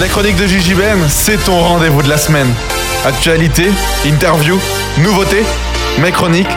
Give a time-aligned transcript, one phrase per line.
[0.00, 2.48] Les chroniques de Gigi Ben, c'est ton rendez-vous de la semaine.
[3.04, 3.66] Actualité,
[4.06, 4.58] interview,
[4.96, 5.44] nouveautés,
[5.98, 6.48] mes chroniques,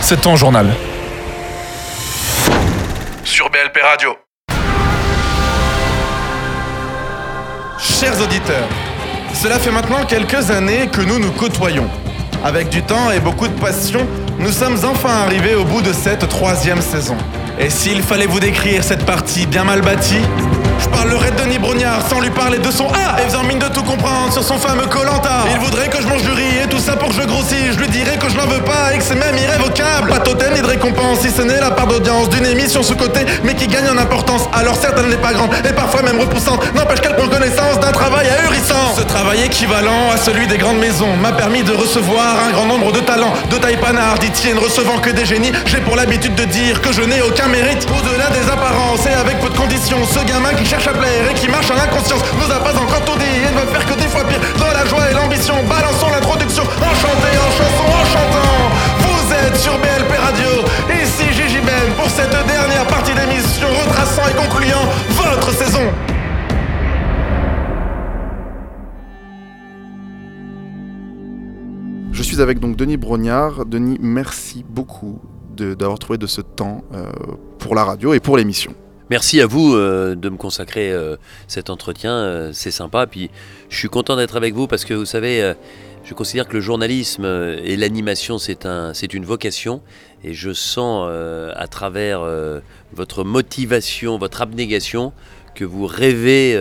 [0.00, 0.72] c'est ton journal.
[3.24, 4.16] Sur BLP Radio.
[7.78, 8.68] Chers auditeurs,
[9.34, 11.90] cela fait maintenant quelques années que nous nous côtoyons.
[12.42, 14.06] Avec du temps et beaucoup de passion,
[14.38, 17.18] nous sommes enfin arrivés au bout de cette troisième saison.
[17.58, 20.22] Et s'il fallait vous décrire cette partie bien mal bâtie,
[20.78, 23.68] je parlerai de Denis Brognard sans lui parler de son A et faisant mine de
[23.68, 25.44] tout comprendre sur son fameux Colanta.
[25.50, 27.72] Il voudrait que je mange du riz et tout ça pour que je grossisse.
[27.72, 30.10] Je lui dirais que je n'en veux pas et que c'est même irrévocable.
[30.10, 33.54] Pas totem ni de récompense, si ce n'est la part d'audience d'une émission sous-côté, mais
[33.54, 34.48] qui gagne en importance.
[34.52, 36.60] Alors certes, elle n'est pas grande et parfois même repoussante.
[36.74, 38.94] N'empêche qu'elle prend connaissance d'un travail ahurissant.
[38.96, 42.92] Ce travail équivalent à celui des grandes maisons m'a permis de recevoir un grand nombre
[42.92, 43.32] de talents.
[43.50, 45.52] De taille panard, dit ne recevant que des génies.
[45.66, 47.86] J'ai pour l'habitude de dire que je n'ai aucun mérite.
[47.90, 51.34] Au-delà des apparences et avec peu de conditions, ce gamin qui cherche à plaire et
[51.34, 53.94] qui marche en inconscience nous a pas encore tout dit et ne va faire que
[53.94, 54.40] des fois pire.
[54.58, 56.64] Dans la joie et l'ambition, balançons l'introduction.
[56.64, 58.56] Enchanté en chanson, en chantant.
[58.98, 60.50] Vous êtes sur BLP Radio.
[60.90, 65.86] Ici Gigi Ben pour cette dernière partie d'émission retraçant et concluant votre saison.
[72.10, 73.66] Je suis avec donc Denis Brognard.
[73.66, 75.20] Denis, merci beaucoup
[75.54, 77.06] d'avoir trouvé de ce temps euh,
[77.58, 78.74] pour la radio et pour l'émission.
[79.08, 83.06] Merci à vous euh, de me consacrer euh, cet entretien, c'est sympa.
[83.06, 83.30] Puis
[83.68, 85.54] je suis content d'être avec vous parce que vous savez,
[86.04, 89.80] je considère que le journalisme et l'animation c'est un, c'est une vocation
[90.24, 91.08] et je sens
[91.54, 92.22] à travers
[92.92, 95.12] votre motivation, votre abnégation
[95.54, 96.56] que vous rêvez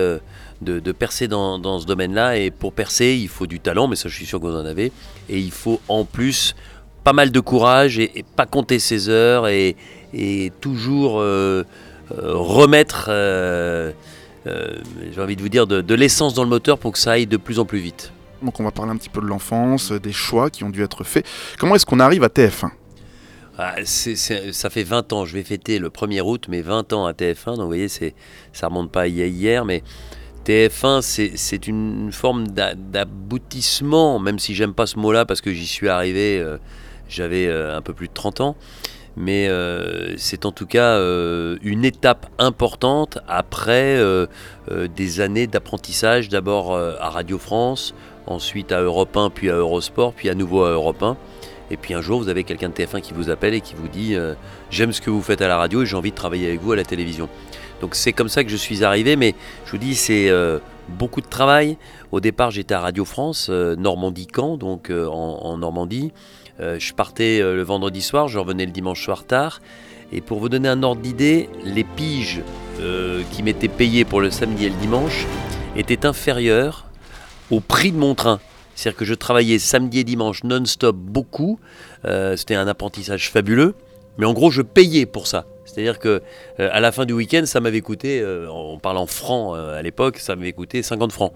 [0.61, 2.37] de, percer dans, ce domaine-là.
[2.37, 4.65] Et pour percer, il faut du talent, mais ça je suis sûr que vous en
[4.65, 4.91] avez.
[5.29, 6.55] Et il faut en plus
[7.03, 9.75] pas mal de courage et, pas compter ses heures et,
[10.61, 11.63] toujours euh, euh,
[12.09, 13.91] remettre, euh,
[14.45, 17.37] j'ai envie de vous dire, de, l'essence dans le moteur pour que ça aille de
[17.37, 18.11] plus en plus vite.
[18.43, 21.03] Donc on va parler un petit peu de l'enfance, des choix qui ont dû être
[21.03, 21.25] faits.
[21.57, 22.69] Comment est-ce qu'on arrive à TF1
[23.57, 27.13] ah, ça fait 20 ans, je vais fêter le 1er août, mais 20 ans à
[27.13, 29.81] TF1, donc vous voyez, ça remonte pas à hier, mais
[30.45, 31.01] TF1,
[31.35, 36.37] c'est une forme d'aboutissement, même si j'aime pas ce mot-là parce que j'y suis arrivé,
[36.37, 36.57] euh,
[37.07, 38.55] j'avais euh, un peu plus de 30 ans.
[39.17, 40.99] Mais euh, c'est en tout cas
[41.61, 43.99] une étape importante après
[44.69, 47.93] des années d'apprentissage, d'abord à Radio France,
[48.27, 51.17] ensuite à Europe 1, puis à Eurosport, puis à nouveau à Europe 1.
[51.71, 53.87] Et puis un jour, vous avez quelqu'un de TF1 qui vous appelle et qui vous
[53.87, 54.15] dit
[54.69, 56.73] J'aime ce que vous faites à la radio et j'ai envie de travailler avec vous
[56.73, 57.29] à la télévision.
[57.81, 61.21] Donc c'est comme ça que je suis arrivé, mais je vous dis, c'est euh, beaucoup
[61.21, 61.77] de travail.
[62.11, 66.11] Au départ, j'étais à Radio France, euh, Normandie-Camp, donc euh, en, Normandie.
[66.59, 69.61] Je partais le vendredi soir, je revenais le dimanche soir tard.
[70.11, 72.41] Et pour vous donner un ordre d'idée, les piges
[73.31, 75.25] qui m'étaient payées pour le samedi et le dimanche
[75.75, 76.85] étaient inférieures
[77.51, 78.39] au prix de mon train.
[78.75, 81.59] C'est-à-dire que je travaillais samedi et dimanche non-stop beaucoup.
[82.35, 83.75] C'était un apprentissage fabuleux.
[84.17, 85.45] Mais en gros, je payais pour ça.
[85.65, 86.21] C'est-à-dire que
[86.59, 89.81] euh, à la fin du week-end, ça m'avait coûté, euh, en parlant francs euh, à
[89.81, 91.33] l'époque, ça m'avait coûté 50 francs.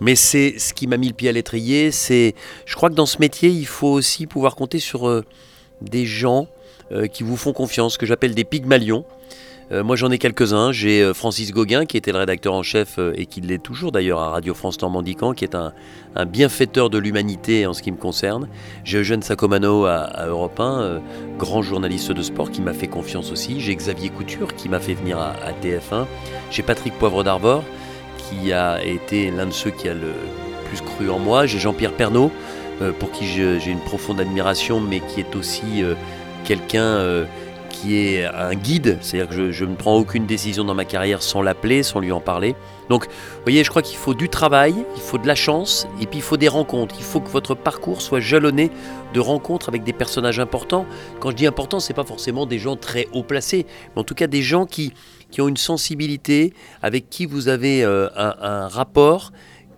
[0.00, 1.90] Mais c'est ce qui m'a mis le pied à l'étrier.
[1.90, 2.34] C'est,
[2.66, 5.22] je crois que dans ce métier, il faut aussi pouvoir compter sur
[5.80, 6.48] des gens
[7.12, 9.04] qui vous font confiance, que j'appelle des pygmalions.
[9.72, 10.72] Euh, moi j'en ai quelques-uns.
[10.72, 13.92] J'ai euh, Francis Gauguin qui était le rédacteur en chef euh, et qui l'est toujours
[13.92, 15.72] d'ailleurs à Radio France Normandie qui est un,
[16.26, 18.48] bienfaiteur de l'humanité en ce qui me concerne.
[18.84, 21.00] J'ai Eugène Sacomano à, Europe 1,
[21.38, 23.60] grand journaliste de sport qui m'a fait confiance aussi.
[23.60, 26.06] J'ai Xavier Couture qui m'a fait venir à, TF1.
[26.50, 27.64] J'ai Patrick Poivre d'Arvor
[28.28, 30.12] qui a été l'un de ceux qui a le
[30.68, 31.46] plus cru en moi.
[31.46, 32.30] J'ai Jean-Pierre Pernaud
[32.98, 35.84] pour qui j'ai une profonde admiration mais qui est aussi
[36.44, 37.26] quelqu'un
[37.70, 41.42] qui est un guide, c'est-à-dire que je, ne prends aucune décision dans ma carrière sans
[41.42, 42.54] l'appeler, sans lui en parler.
[42.88, 46.06] Donc, vous voyez, je crois qu'il faut du travail, il faut de la chance, et
[46.06, 46.94] puis il faut des rencontres.
[46.98, 48.70] Il faut que votre parcours soit jalonné
[49.14, 50.86] de rencontres avec des personnages importants.
[51.20, 54.14] Quand je dis important, c'est pas forcément des gens très haut placés, mais en tout
[54.14, 54.92] cas des gens qui,
[55.38, 56.52] ont une sensibilité,
[56.82, 59.32] avec qui vous avez euh, un, rapport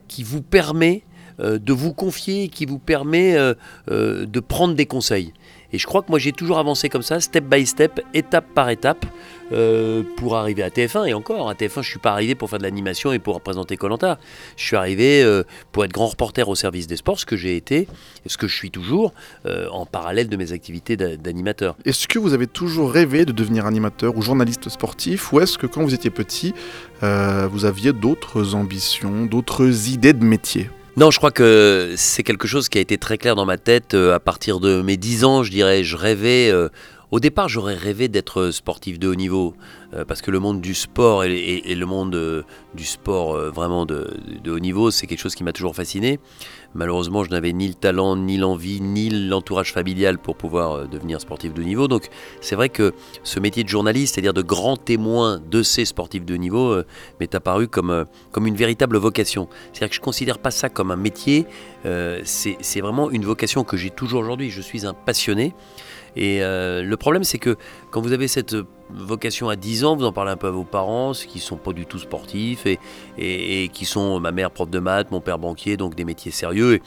[0.06, 1.02] qui vous permet
[1.40, 3.54] euh, de vous confier, qui vous permet euh,
[3.88, 5.32] de prendre des conseils.
[5.72, 8.70] Et je crois que moi j'ai toujours avancé comme ça, step by step, étape par
[8.70, 9.06] étape,
[9.52, 11.06] euh, pour arriver à TF1.
[11.06, 13.76] Et encore, à TF1, je suis pas arrivé pour faire de l'animation et pour représenter
[13.76, 14.18] Colanta.
[14.56, 17.56] Je suis arrivé euh, pour être grand reporter au service des sports, ce que j'ai
[17.56, 17.86] été,
[18.26, 19.12] ce que je suis toujours,
[19.46, 21.76] euh, en parallèle de mes activités d'animateur.
[21.84, 25.66] Est-ce que vous avez toujours rêvé de devenir animateur ou journaliste sportif, ou est-ce que
[25.66, 26.54] quand vous étiez petit,
[27.02, 30.70] vous aviez d'autres ambitions, d'autres idées de métier?
[30.98, 33.92] Non, je crois que c'est quelque chose qui a été très clair dans ma tête
[33.92, 35.84] euh, à partir de mes 10 ans, je dirais.
[35.84, 36.70] Je rêvais, euh,
[37.10, 39.54] Au départ, j'aurais rêvé d'être sportif de haut niveau,
[39.92, 44.08] euh, parce que le monde du sport et, le monde du sport vraiment de,
[44.46, 46.18] haut niveau, c'est quelque chose qui m'a toujours fasciné.
[46.76, 51.54] Malheureusement, je n'avais ni le talent, ni l'envie, ni l'entourage familial pour pouvoir devenir sportif
[51.54, 51.88] de niveau.
[51.88, 52.08] Donc
[52.40, 52.92] c'est vrai que
[53.22, 56.82] ce métier de journaliste, c'est-à-dire de grand témoin de ces sportifs de niveau,
[57.18, 59.48] m'est apparu comme, comme une véritable vocation.
[59.72, 61.46] C'est-à-dire que je ne considère pas ça comme un métier,
[62.24, 64.50] c'est vraiment une vocation que j'ai toujours aujourd'hui.
[64.50, 65.54] Je suis un passionné.
[66.16, 67.56] Et euh, le problème, c'est que
[67.90, 68.56] quand vous avez cette
[68.90, 71.72] vocation à 10 ans, vous en parlez un peu à vos parents, qui sont pas
[71.72, 72.78] du tout sportifs et,
[73.18, 76.74] et, qui sont ma mère prof de maths, mon père banquier, donc des métiers sérieux.
[76.74, 76.82] Et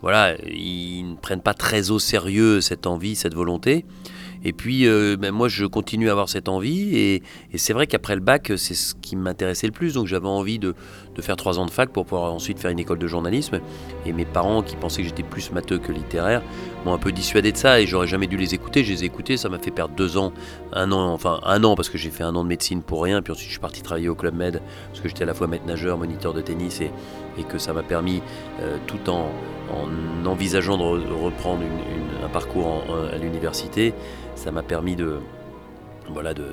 [0.00, 3.84] voilà, ils ne prennent pas très au sérieux cette envie, cette volonté.
[4.44, 6.96] Et puis, euh, ben, moi, je continue à avoir cette envie.
[6.96, 7.22] Et,
[7.54, 9.94] c'est vrai qu'après le bac, c'est ce qui m'intéressait le plus.
[9.94, 10.74] Donc, j'avais envie de,
[11.20, 13.60] faire trois ans de fac pour pouvoir ensuite faire une école de journalisme.
[14.06, 16.42] Et mes parents, qui pensaient que j'étais plus matheux que littéraire,
[16.84, 17.80] m'ont un peu dissuadé de ça.
[17.80, 18.84] Et j'aurais jamais dû les écouter.
[18.84, 19.36] Je les ai écoutés.
[19.36, 20.32] Ça m'a fait perdre deux ans,
[20.72, 23.20] un an, enfin un an, parce que j'ai fait un an de médecine pour rien.
[23.20, 25.46] Puis ensuite, je suis parti travailler au Club Med, parce que j'étais à la fois
[25.46, 26.90] maître nageur, moniteur de tennis, et,
[27.38, 28.22] et que ça m'a permis,
[28.60, 29.28] euh, tout en,
[29.70, 31.62] en, envisageant de, reprendre
[32.24, 33.94] un parcours à l'université,
[34.34, 35.18] ça m'a permis de,
[36.12, 36.44] voilà, de,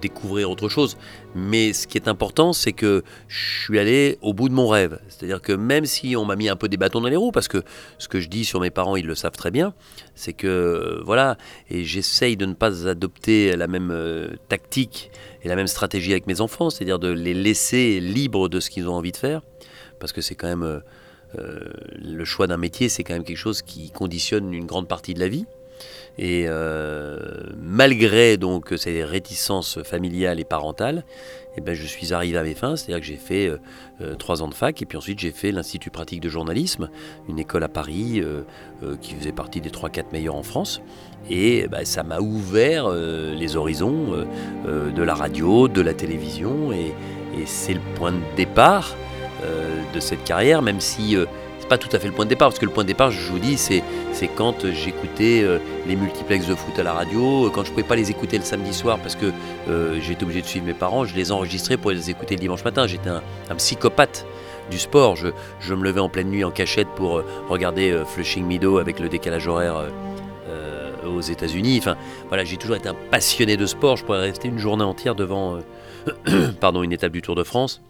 [0.00, 0.96] découvrir autre chose.
[1.34, 4.98] Mais ce qui est important, c'est que je suis allé au bout de mon rêve.
[5.08, 7.48] C'est-à-dire que même si on m'a mis un peu des bâtons dans les roues, parce
[7.48, 7.62] que
[7.98, 9.74] ce que je dis sur mes parents, ils le savent très bien,
[10.14, 11.36] c'est que voilà,
[11.70, 15.10] et j'essaye de ne pas adopter la même euh, tactique
[15.42, 18.88] et la même stratégie avec mes enfants, c'est-à-dire de les laisser libres de ce qu'ils
[18.88, 19.42] ont envie de faire,
[20.00, 20.80] parce que c'est quand même euh,
[21.38, 21.60] euh,
[22.00, 25.20] le choix d'un métier, c'est quand même quelque chose qui conditionne une grande partie de
[25.20, 25.46] la vie.
[26.18, 27.18] Et euh,
[27.60, 31.04] malgré donc ces réticences familiales et parentales,
[31.56, 33.48] eh ben, je suis arrivé à mes fins, c'est-à-dire que j'ai fait
[34.00, 34.80] euh, trois ans de fac.
[34.80, 36.88] Et puis ensuite j'ai fait l'Institut pratique de journalisme,
[37.28, 38.22] une école à Paris
[39.00, 40.80] qui faisait partie des 3-4 meilleurs en France.
[41.30, 44.26] Et ben, ça m'a ouvert les horizons
[44.66, 46.72] de la radio, de la télévision.
[46.72, 46.92] Et
[47.46, 48.94] c'est le point de départ
[49.44, 51.24] euh, de cette carrière, même si euh,
[51.68, 53.30] pas tout à fait le point de départ, parce que le point de départ, je
[53.30, 53.82] vous dis, c'est,
[54.36, 58.10] quand j'écoutais euh, les multiplexes de foot à la radio, quand je pouvais pas les
[58.10, 59.32] écouter le samedi soir parce que
[60.00, 62.86] j'étais obligé de suivre mes parents, je les enregistrais pour les écouter le dimanche matin.
[62.86, 63.22] J'étais un,
[63.56, 64.26] psychopathe
[64.70, 65.16] du sport.
[65.16, 65.28] Je,
[65.60, 69.46] je, me levais en pleine nuit en cachette pour regarder Flushing Meadow avec le décalage
[69.46, 69.84] horaire
[71.06, 71.78] aux États-Unis.
[71.78, 71.96] Enfin,
[72.28, 73.96] voilà, j'ai toujours été un passionné de sport.
[73.96, 75.58] Je pourrais rester une journée entière devant,
[76.60, 77.82] pardon, une étape du Tour de France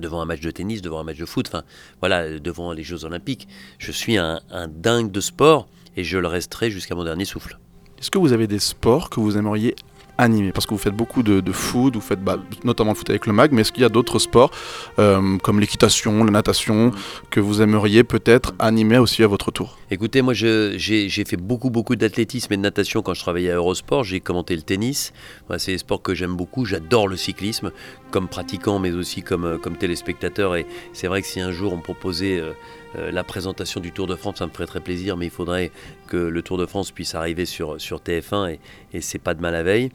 [0.00, 1.64] devant un match de tennis, devant un match de foot, enfin
[2.00, 3.48] voilà, devant les Jeux Olympiques.
[3.78, 7.58] Je suis un, un dingue de sport et je le resterai jusqu'à mon dernier souffle.
[7.98, 9.74] Est-ce que vous avez des sports que vous aimeriez
[10.20, 13.26] animé Parce que vous faites beaucoup de, foot, vous faites bah, notamment le foot avec
[13.26, 14.50] le mag, mais est-ce qu'il y a d'autres sports
[14.98, 16.92] euh, comme l'équitation, la natation,
[17.30, 19.78] que vous aimeriez peut-être animer aussi à votre tour?
[19.90, 24.04] Écoutez, moi j'ai fait beaucoup beaucoup d'athlétisme et de natation quand je travaillais à Eurosport,
[24.04, 25.12] j'ai commenté le tennis,
[25.58, 27.72] c'est des sports que j'aime beaucoup, j'adore le cyclisme
[28.10, 30.56] comme pratiquant mais aussi comme, euh, comme téléspectateur.
[30.56, 32.40] Et c'est vrai que si un jour on me proposait...
[32.40, 32.52] Euh,
[32.96, 35.70] euh, la présentation du Tour de France, ça me ferait très plaisir, mais il faudrait
[36.08, 38.60] que le Tour de France puisse arriver sur, sur TF1 et,
[38.92, 39.90] et c'est pas de mal à veille.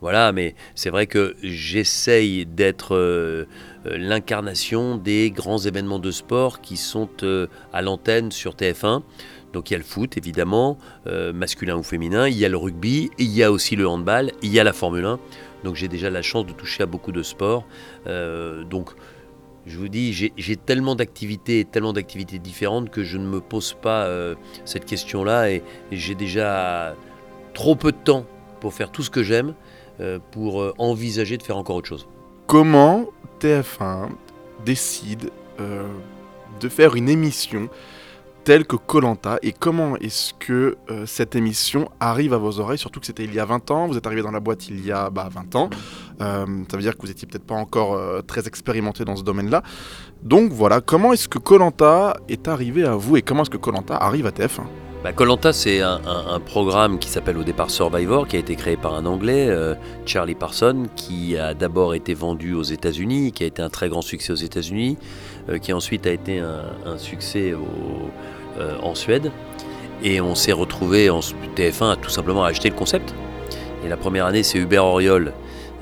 [0.00, 3.44] Voilà, mais c'est vrai que j'essaye d'être euh,
[3.86, 7.08] euh, l'incarnation des grands événements de sport qui sont
[7.72, 9.02] à l'antenne sur TF1.
[9.52, 10.78] Donc il y a le foot évidemment,
[11.34, 14.52] masculin ou féminin, il y a le rugby, il y a aussi le handball, il
[14.52, 15.18] y a la Formule 1.
[15.64, 17.66] Donc j'ai déjà la chance de toucher à beaucoup de sports.
[18.06, 18.94] donc
[19.66, 24.04] je vous dis, j'ai tellement d'activités, tellement d'activités différentes que je ne me pose pas
[24.04, 25.62] euh, cette question-là et,
[25.92, 26.94] j'ai déjà
[27.52, 28.24] trop peu de temps
[28.60, 29.54] pour faire tout ce que j'aime
[30.00, 32.08] euh, pour euh, envisager de faire encore autre chose.
[32.46, 33.06] Comment
[33.40, 34.10] TF1
[34.64, 35.30] décide
[36.60, 37.68] de faire une émission
[38.44, 43.04] telle que Colanta et comment est-ce que cette émission arrive à vos oreilles Surtout que
[43.04, 45.10] c'était il y a 20 ans, vous êtes arrivé dans la boîte il y a
[45.10, 45.70] bah, 20 ans,
[46.20, 49.62] ça veut dire que vous étiez peut-être pas encore euh, très expérimenté dans ce domaine-là.
[50.22, 53.96] Donc voilà, comment est-ce que Colanta est arrivé à vous et comment est-ce que Colanta
[53.96, 54.62] arrive à TF1
[55.02, 55.98] bah, Colanta, c'est un,
[56.44, 59.48] programme qui s'appelle au départ Survivor, qui a été créé par un Anglais,
[60.04, 64.02] Charlie Parson, qui a d'abord été vendu aux États-Unis, qui a été un très grand
[64.02, 64.98] succès aux États-Unis,
[65.62, 67.54] qui ensuite a été un, succès
[68.58, 69.30] euh, en Suède.
[70.02, 73.14] Et on s'est retrouvé en TF1 à tout simplement acheter le concept.
[73.84, 75.32] Et la première année, c'est Hubert Auriol,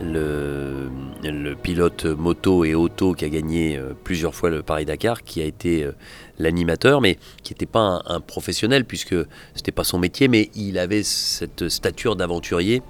[0.02, 5.44] le, pilote moto et auto qui a gagné euh, plusieurs fois le Paris-Dakar, qui a
[5.44, 5.92] été euh,
[6.38, 9.16] l'animateur, mais qui n'était pas un, professionnel puisque
[9.54, 12.82] c'était pas son métier, mais il avait cette stature d'aventurier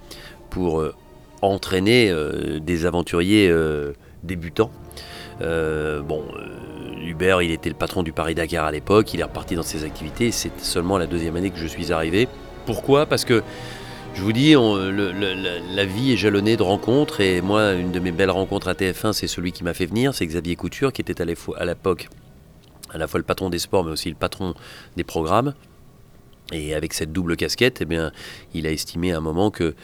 [0.50, 0.83] pour
[1.43, 2.12] entraîner
[2.61, 3.53] des aventuriers
[4.23, 4.71] débutants.
[5.41, 6.25] bon,
[7.05, 10.33] Hubert, il était le patron du Paris-Dakar à l'époque, il est reparti dans ses activités,
[10.33, 12.29] c'est seulement la deuxième année que je suis arrivé.
[12.67, 13.07] Pourquoi?
[13.07, 13.43] Parce que
[14.15, 18.31] Je vous dis, la, vie est jalonnée de rencontres et moi, une de mes belles
[18.31, 21.25] rencontres à TF1, c'est celui qui m'a fait venir, c'est Xavier Couture, qui était à
[21.25, 22.09] l'époque
[22.91, 24.55] à la fois le patron des sports, mais aussi le patron
[24.97, 25.55] des programmes.
[26.53, 28.11] Et avec cette double casquette, eh bien,
[28.55, 29.75] il a estimé à un moment que,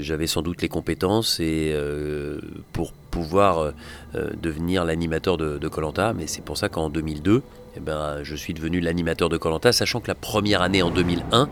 [0.00, 2.40] j'avais sans doute les compétences et, euh,
[2.72, 3.72] pour pouvoir
[4.14, 6.12] euh, devenir l'animateur de Colanta.
[6.14, 7.42] Mais c'est pour ça qu'en 2002,
[7.76, 11.48] eh ben, je suis devenu l'animateur de Colanta, sachant que la première année en 2001,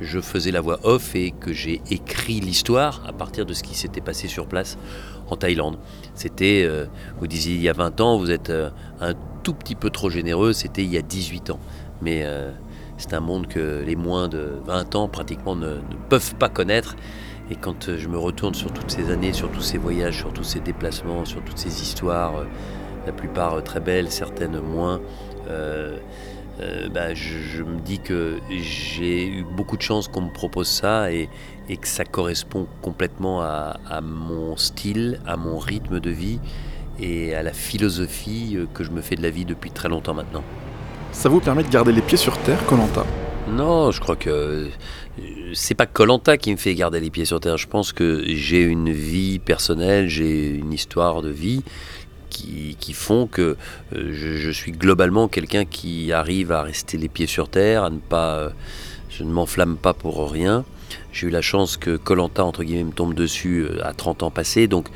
[0.00, 3.74] je faisais la voix off et que j'ai écrit l'histoire à partir de ce qui
[3.74, 4.78] s'était passé sur place
[5.28, 5.78] en Thaïlande.
[6.14, 6.86] C'était, euh,
[7.18, 8.52] vous disiez il y a 20 ans, vous êtes
[9.00, 11.60] un tout petit peu trop généreux, c'était il y a 18 ans.
[12.02, 12.26] Mais
[12.96, 15.76] c'est un monde que les moins de 20 ans pratiquement ne,
[16.08, 16.96] peuvent pas connaître.
[17.50, 20.32] Et quand euh, je me retourne sur toutes ces années, sur tous ces voyages, sur
[20.32, 22.44] tous ces déplacements, sur toutes ces histoires, euh,
[23.06, 25.00] la plupart euh, très belles, certaines moins,
[26.92, 31.28] bah, je, me dis que j'ai eu beaucoup de chance qu'on me propose ça et,
[31.68, 36.38] que ça correspond complètement à, mon style, à mon rythme de vie
[37.00, 40.44] et à la philosophie que je me fais de la vie depuis très longtemps maintenant.
[41.12, 43.04] Ça vous permet de garder les pieds sur terre, Colanta?
[43.48, 44.68] Non, je crois que euh,
[45.52, 47.56] c'est pas Colanta qui me fait garder les pieds sur terre.
[47.56, 51.62] Je pense que j'ai une vie personnelle, j'ai une histoire de vie
[52.34, 53.56] qui, font que
[53.94, 57.98] euh, je, suis globalement quelqu'un qui arrive à rester les pieds sur terre, à ne
[57.98, 58.50] pas, euh,
[59.10, 60.64] je ne m'enflamme pas pour rien.
[61.12, 64.66] J'ai eu la chance que Colanta entre guillemets me tombe dessus à 30 ans passés,
[64.66, 64.88] donc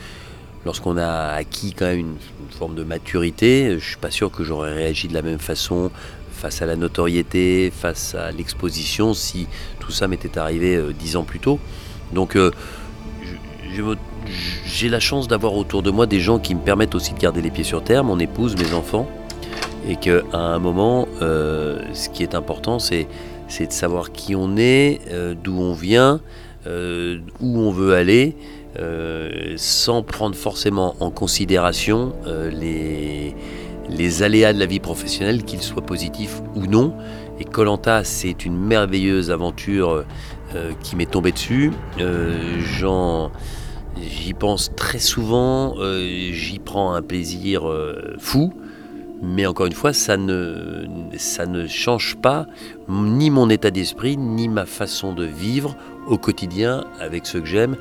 [0.64, 2.16] lorsqu'on a acquis quand même une,
[2.50, 5.90] forme de maturité, je suis pas sûr que j'aurais réagi de la même façon
[6.32, 9.46] face à la notoriété, face à l'exposition, si
[9.80, 11.60] tout ça m'était arrivé euh, dix ans plus tôt.
[12.12, 12.50] Donc euh,
[14.66, 17.42] j'ai la chance d'avoir autour de moi des gens qui me permettent aussi de garder
[17.42, 19.08] les pieds sur terre, mon épouse, mes enfants,
[19.88, 23.06] et qu'à un moment, euh, ce qui est important, c'est
[23.60, 25.00] de savoir qui on est,
[25.42, 26.20] d'où on vient,
[26.66, 28.36] où on veut aller,
[28.78, 33.34] euh, sans prendre forcément en considération euh, les,
[33.88, 36.94] les aléas de la vie professionnelle, qu'ils soient positifs ou non.
[37.40, 40.04] Et Colanta, c'est une merveilleuse aventure
[40.54, 41.72] euh, qui m'est tombée dessus.
[44.00, 47.62] J'y pense très souvent, j'y prends un plaisir
[48.18, 48.52] fou.
[49.20, 50.84] Mais encore une fois, ça ne,
[51.16, 52.46] ça ne change pas
[52.88, 55.76] ni mon état d'esprit, ni ma façon de vivre
[56.06, 57.76] au quotidien avec ceux que j'aime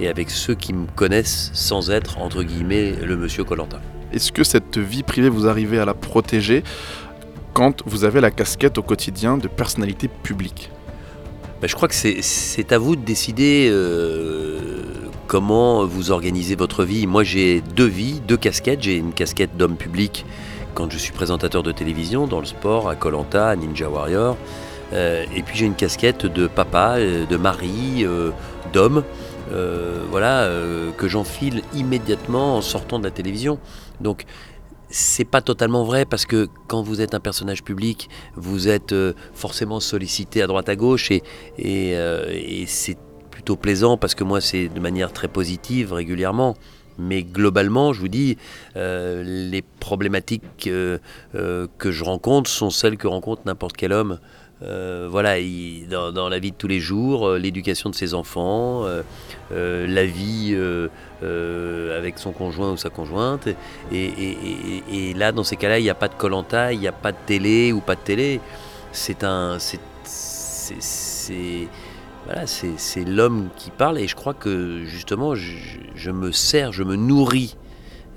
[0.00, 3.80] et avec ceux qui me connaissent sans être, entre guillemets, le monsieur Colanta.
[4.12, 6.64] Est-ce que cette vie privée, vous arrivez à la protéger
[7.52, 10.70] quand vous avez la casquette au quotidien de personnalité publique?
[11.60, 14.58] Ben, Je crois que c'est à vous de décider euh,
[15.30, 17.06] comment vous organisez votre vie.
[17.06, 18.82] Moi, j'ai deux vies, deux casquettes.
[18.82, 20.26] J'ai une casquette d'homme public
[20.74, 24.36] quand je suis présentateur de télévision, dans le sport, à Colanta, à Ninja Warrior.
[24.92, 28.04] Euh, et puis j'ai une casquette de papa, euh, de mari,
[28.72, 29.04] d'homme.
[29.52, 33.60] Euh, voilà, euh, que j'enfile immédiatement en sortant de la télévision.
[34.00, 34.24] Donc
[34.88, 38.92] c'est pas totalement vrai parce que quand vous êtes un personnage public, vous êtes
[39.32, 41.22] forcément sollicité à droite à gauche et,
[41.56, 42.98] et, c'est
[43.40, 46.56] plutôt plaisant parce que moi c'est de manière très positive régulièrement.
[46.98, 48.36] Mais globalement, je vous dis,
[48.74, 51.00] les problématiques que
[51.32, 54.18] je rencontre sont celles que rencontre n'importe quel homme.
[54.62, 55.36] Euh, voilà,
[55.88, 60.54] dans, la vie de tous les jours, euh, l'éducation de ses enfants, euh, la vie
[61.96, 63.48] avec son conjoint ou sa conjointe.
[63.92, 67.12] Et, là, dans ces cas-là, il n'y a pas de colanta, il n'y a pas
[67.12, 68.40] de télé ou pas de télé.
[68.92, 69.80] C'est un, c'est
[72.26, 73.98] voilà, c'est l'homme qui parle.
[73.98, 77.56] Et je crois que justement, je, me sers, je me nourris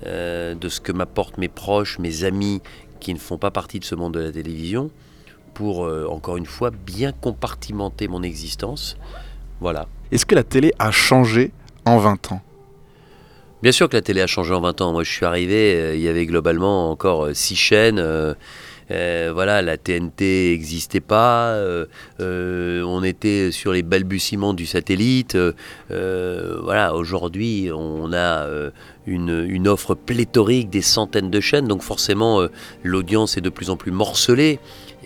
[0.04, 2.60] de ce que m'apportent mes proches, mes amis
[3.00, 4.90] qui ne font pas partie de ce monde de la télévision
[5.54, 8.96] pour, euh, encore une fois, bien compartimenter mon existence.
[9.60, 9.86] Voilà.
[10.10, 11.52] Est-ce que la télé a changé
[11.84, 12.42] en 20 ans?
[13.62, 14.92] Bien sûr que la télé a changé en 20 ans.
[14.92, 17.54] Moi, je suis arrivé, euh, il y avait globalement encore 6
[18.90, 21.58] euh, voilà, la TNT n'existait pas.
[22.20, 25.36] on était sur les balbutiements du satellite.
[25.90, 28.46] voilà, aujourd'hui, on a
[29.06, 31.68] une, offre pléthorique, des centaines de chaînes.
[31.68, 32.46] Donc forcément,
[32.82, 34.60] l'audience est de plus en plus morcelée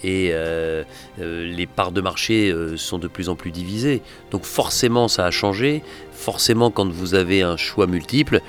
[0.05, 0.85] et euh,
[1.21, 4.03] euh, les parts de marché euh, sont de plus en plus divisées.
[4.31, 5.83] Donc forcément ça a changé,
[6.13, 8.41] forcément quand vous avez un choix multiple,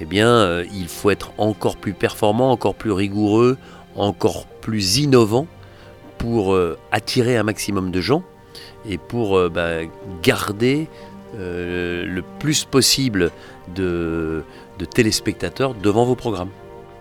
[0.00, 3.56] eh bien il faut être encore plus performant, encore plus rigoureux,
[3.96, 5.46] encore plus innovant
[6.18, 6.58] pour
[6.90, 8.22] attirer un maximum de gens
[8.88, 9.80] et pour bah,
[10.22, 10.88] garder
[11.34, 13.30] le plus possible
[13.74, 14.42] de
[14.94, 16.50] téléspectateurs devant vos programmes.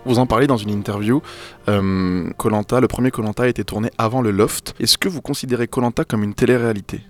[0.06, 1.22] Vous en parlez dans une interview.
[1.70, 4.76] Euh, Colanta, le premier Colanta a été tourné avant le Loft.
[4.80, 7.02] Est-ce que vous considérez Colanta comme une télé-réalité?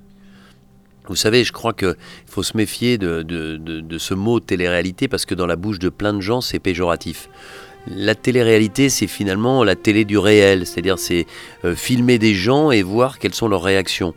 [1.08, 1.96] Vous savez, je crois qu'il
[2.28, 5.90] faut se méfier de, de, de, ce mot télé-réalité parce que dans la bouche de
[5.90, 7.30] plein de gens, c'est péjoratif.
[7.88, 11.26] La télé-réalité, c'est finalement la télé du réel, c'est-à-dire c'est
[11.66, 14.14] euh, filmer des gens et voir quelles sont leurs réactions.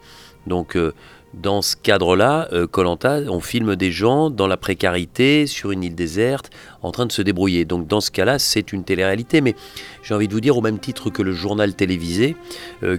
[0.46, 0.94] Donc euh,
[1.34, 5.96] dans ce cadre-là, Colanta, euh, on filme des gens dans la précarité, sur une île
[5.96, 7.64] déserte, en train de se débrouiller.
[7.64, 9.40] Donc dans ce cas-là, c'est une télé-réalité.
[9.40, 9.56] Mais
[10.04, 12.36] j'ai envie de vous dire, au même titre que le journal télévisé,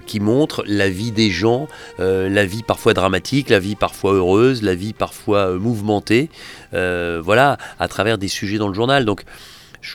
[0.04, 1.66] qui montre la vie des gens,
[1.98, 6.28] la vie parfois dramatique, la vie parfois heureuse, la vie parfois mouvementée,
[6.72, 9.06] voilà, à travers des sujets dans le journal.
[9.06, 9.24] Donc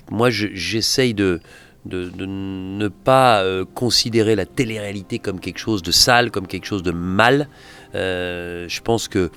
[0.09, 1.39] moi, j'essaye de
[1.85, 6.91] ne pas euh, considérer la télé-réalité comme quelque chose de sale, comme quelque chose de
[6.91, 7.47] mal.
[7.95, 9.29] Euh, je pense que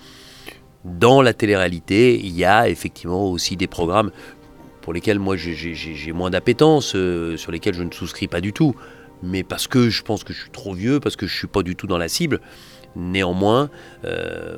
[0.85, 4.11] dans la télé-réalité, il y a effectivement aussi des programmes
[4.83, 8.75] pour lesquels moi j'ai moins d'appétence, euh, sur lesquels je ne souscris pas du tout.
[9.23, 11.47] Mais parce que je pense que je suis trop vieux, parce que je ne suis
[11.47, 12.41] pas du tout dans la cible.
[12.95, 13.71] Néanmoins,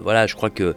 [0.03, 0.77] voilà, je crois que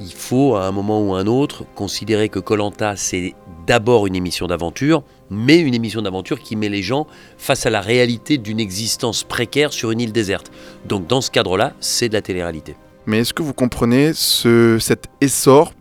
[0.00, 3.34] il faut à un moment ou à un autre considérer que Colanta c'est
[3.66, 7.06] d'abord une émission d'aventure, mais une émission d'aventure qui met les gens
[7.38, 10.50] face à la réalité d'une existence précaire sur une île déserte.
[10.88, 12.74] Donc dans ce cadre-là, c'est de la télé-réalité.
[13.06, 15.72] Mais est-ce que vous comprenez ce, cet essor,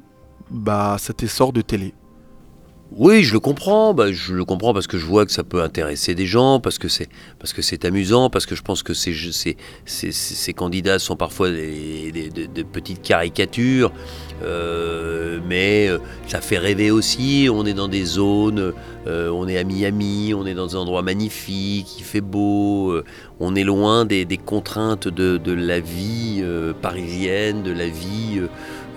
[0.52, 1.94] bah, cet essor de télé
[2.92, 3.94] oui, je le comprends.
[3.94, 6.80] Bah, je le comprends parce que je vois que ça peut intéresser des gens, parce
[6.80, 11.52] que c'est parce que c'est amusant, parce que je pense que ces, candidats sont parfois
[11.52, 12.32] des,
[12.72, 13.92] petites caricatures,
[14.44, 17.48] euh, mais euh, ça fait rêver aussi.
[17.52, 18.74] On est dans des zones,
[19.06, 23.00] euh, on est à Miami, on est dans un endroit magnifique, il fait beau,
[23.40, 26.44] on est loin des, contraintes de, la vie
[26.82, 28.42] parisienne, de la vie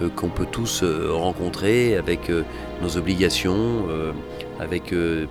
[0.08, 2.30] qu'on peut tous rencontrer avec
[2.82, 4.12] nos obligations, euh,
[4.60, 5.26] avec euh,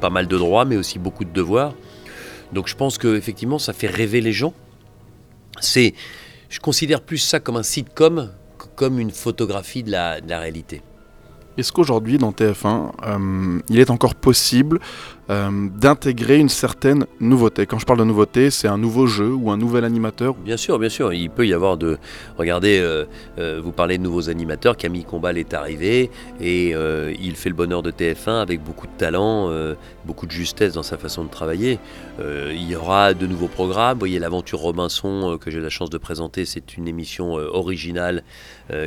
[0.00, 1.74] pas mal de droits, mais aussi beaucoup de devoirs.
[2.52, 4.54] Donc je pense qu'effectivement, ça fait rêver les gens.
[5.60, 5.94] C'est,
[6.48, 10.82] je considère plus ça comme un sitcom que comme une photographie de la réalité.
[11.56, 14.78] Est-ce qu'aujourd'hui, dans TF1, euh, il est encore possible
[15.28, 19.50] euh, d'intégrer une certaine nouveauté Quand je parle de nouveauté, c'est un nouveau jeu ou
[19.50, 21.12] un nouvel animateur Bien sûr, bien sûr.
[21.12, 21.98] Il peut y avoir de.
[22.38, 24.76] Regardez, euh, vous parlez de nouveaux animateurs.
[24.76, 26.74] Camille Combal est arrivé et
[27.20, 29.50] il fait le bonheur de TF1 avec beaucoup de talent,
[30.04, 31.78] beaucoup de justesse dans sa façon de travailler.
[32.20, 33.94] il y aura de nouveaux programmes.
[33.94, 38.22] Vous voyez, l'aventure Robinson que j'ai la chance de présenter, c'est une émission originale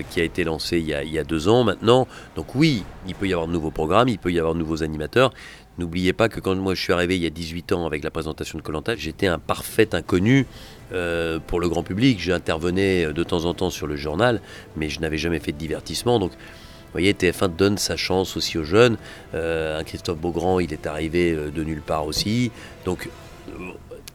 [0.09, 2.07] qui a été lancée il y a deux ans maintenant.
[2.35, 4.83] Donc, oui, il peut y avoir de nouveaux programmes, il peut y avoir de nouveaux
[4.83, 5.31] animateurs.
[5.79, 8.11] N'oubliez pas que quand moi je suis arrivé il y a 18 ans avec la
[8.11, 10.45] présentation de Colanta, j'étais un parfait inconnu
[10.91, 12.19] euh, pour le grand public.
[12.19, 14.41] J'intervenais de temps en temps sur le journal,
[14.75, 16.19] mais je n'avais jamais fait de divertissement.
[16.19, 18.97] Donc, vous voyez, TF1 donne sa chance aussi aux jeunes.
[19.33, 22.51] Euh, un Christophe Beaugrand, il est arrivé euh, de nulle part aussi.
[22.83, 23.07] Donc,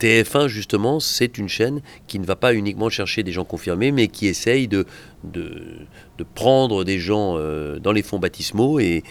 [0.05, 4.09] TF1, justement, c'est une chaîne qui ne va pas uniquement chercher des gens confirmés, mais
[4.09, 4.85] qui essaye de,
[5.25, 5.87] de,
[6.35, 9.03] prendre des gens euh, dans les fonds baptismaux et,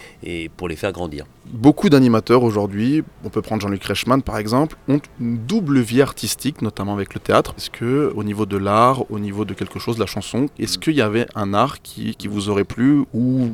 [0.56, 1.26] pour les faire grandir.
[1.46, 6.62] Beaucoup d'animateurs aujourd'hui, on peut prendre Jean-Luc Reichmann par exemple, ont une double vie artistique,
[6.62, 7.54] notamment avec le théâtre.
[7.58, 10.78] Est-ce que au niveau de l'art, au niveau de quelque chose, de la chanson, est-ce
[10.78, 13.50] qu'il y avait un art qui, qui vous aurait plu ou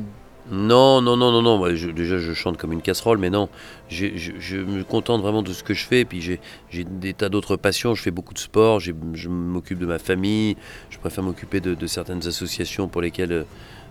[0.51, 1.65] non, non, non, non, non.
[1.93, 3.47] déjà, je chante comme une casserole, mais non.
[3.89, 6.03] Je, me contente vraiment de ce que je fais.
[6.03, 7.95] Puis j'ai des tas d'autres passions.
[7.95, 8.81] Je fais beaucoup de sport.
[8.81, 8.91] Je
[9.29, 10.57] m'occupe de ma famille.
[10.89, 13.45] Je préfère m'occuper de, certaines associations pour lesquelles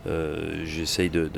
[0.06, 1.30] euh, j'essaye de,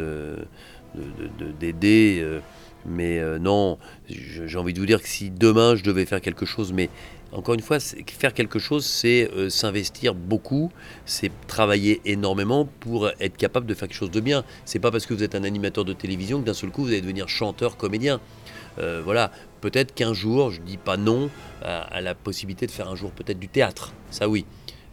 [1.60, 2.20] d'aider.
[2.20, 2.40] Euh,
[2.84, 6.44] mais euh, non, j'ai envie de vous dire que si demain je devais faire quelque
[6.44, 6.90] chose, mais
[7.32, 10.70] encore une fois, faire quelque chose, c'est euh, s'investir beaucoup,
[11.06, 14.44] c'est travailler énormément pour être capable de faire quelque chose de bien.
[14.66, 16.88] C'est pas parce que vous êtes un animateur de télévision que d'un seul coup vous
[16.88, 18.20] allez devenir chanteur, comédien.
[18.78, 21.30] Euh, voilà, peut-être qu'un jour, je dis pas non
[21.62, 24.44] à, la possibilité de faire un jour peut-être du théâtre, ça oui.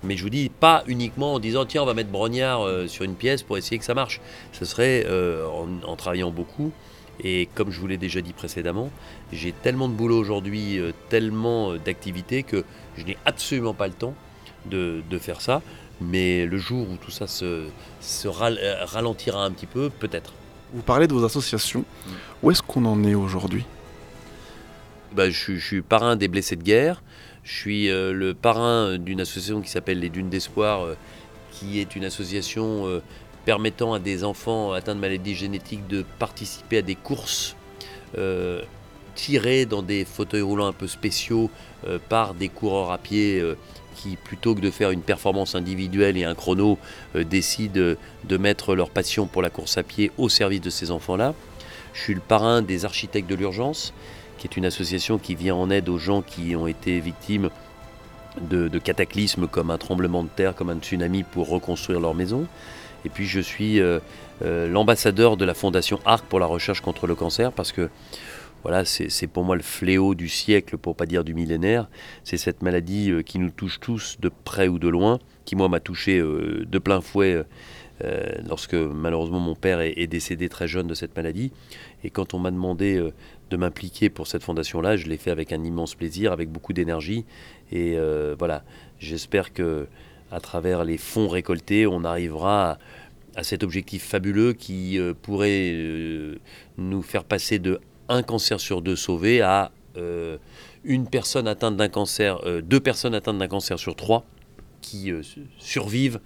[0.03, 3.03] Mais je vous dis pas uniquement en disant tiens on va mettre Brognard euh, sur
[3.03, 4.21] une pièce pour essayer que ça marche.
[4.53, 5.05] Ce serait
[5.85, 6.71] en, travaillant beaucoup
[7.23, 8.89] et comme je vous l'ai déjà dit précédemment,
[9.31, 12.63] j'ai tellement de boulot aujourd'hui, euh, tellement euh, d'activités que
[12.97, 14.13] je n'ai absolument pas le temps
[14.65, 15.61] de, faire ça.
[16.01, 20.33] Mais le jour où tout ça se, euh, ralentira un petit peu, peut-être.
[20.73, 21.81] Vous parlez de vos associations.
[21.81, 22.11] Mm.
[22.43, 23.65] Où est-ce qu'on en est aujourd'hui?
[25.13, 27.01] Bah, je, suis parrain des blessés de guerre.
[27.43, 30.85] Je suis le parrain d'une association qui s'appelle les Dunes d'Espoir,
[31.51, 33.01] qui est une association
[33.49, 37.55] permettant à des enfants atteints de maladies génétiques de participer à des courses
[38.15, 38.61] euh,
[39.15, 41.49] tirées dans des fauteuils roulants un peu spéciaux
[41.87, 43.57] euh, par des coureurs à pied euh,
[43.95, 46.77] qui, plutôt que de faire une performance individuelle et un chrono,
[47.15, 51.33] décident de mettre leur passion pour la course à pied au service de ces enfants-là.
[51.93, 53.93] Je suis le parrain des architectes de l'urgence,
[54.37, 57.49] qui est une association qui vient en aide aux gens qui ont été victimes
[58.41, 62.47] de, cataclysmes comme un tremblement de terre, comme un tsunami pour reconstruire leur maison.
[63.05, 63.81] Et puis je suis
[64.41, 67.89] l'ambassadeur de la fondation ARC pour la recherche contre le cancer parce que
[68.63, 71.87] voilà, c'est pour moi le fléau du siècle, pour pas dire du millénaire.
[72.25, 75.79] C'est cette maladie qui nous touche tous de près ou de loin, qui moi m'a
[75.79, 77.45] touché de plein fouet
[78.05, 81.51] euh, lorsque malheureusement mon père est, décédé très jeune de cette maladie.
[82.03, 83.11] Et quand on m'a demandé euh,
[83.49, 87.25] de m'impliquer pour cette fondation-là, je l'ai fait avec un immense plaisir, avec beaucoup d'énergie.
[87.71, 88.63] Et euh, voilà,
[88.99, 89.87] j'espère que
[90.31, 92.77] à travers les fonds récoltés, on arrivera
[93.35, 95.73] à, cet objectif fabuleux qui pourrait
[96.77, 99.71] nous faire passer de un cancer sur deux sauvé à
[100.83, 104.25] une personne atteinte d'un cancer, deux personnes atteintes d'un cancer sur trois
[104.81, 105.11] qui
[105.57, 106.19] survivent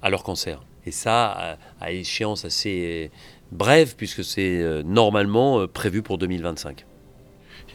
[0.00, 0.62] à leur cancer.
[0.86, 3.10] Et ça, à, échéance assez
[3.52, 6.86] brève, puisque c'est euh, normalement euh, prévu pour 2025.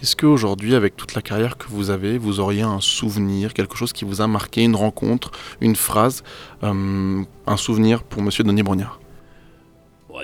[0.02, 3.92] Est-ce qu'aujourd'hui, avec toute la carrière que vous avez, vous auriez un souvenir, quelque chose
[3.92, 6.24] qui vous a marqué, une rencontre, une phrase,
[6.64, 9.00] euh, un souvenir pour Monsieur Denis Brognard?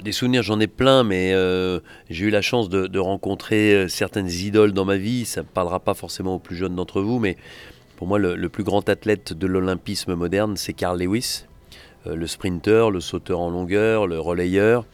[0.04, 1.34] Des souvenirs, j'en ai plein, mais
[2.10, 5.24] j'ai eu la chance de, rencontrer certaines idoles dans ma vie.
[5.24, 7.38] Ça ne parlera pas forcément aux plus jeunes d'entre vous, mais
[7.96, 11.46] pour moi, le, plus grand athlète de l'olympisme moderne, c'est Carl Lewis.
[12.08, 14.86] Euh, le sprinter, le sauteur en longueur, le relayeur.